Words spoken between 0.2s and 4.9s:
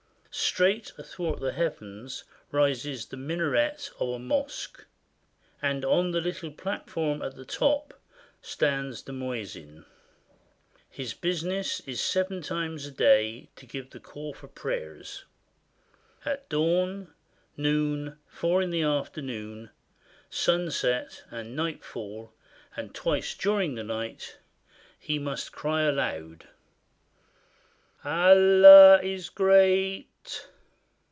Straight athwart the heavens rises the minaret of a mosque;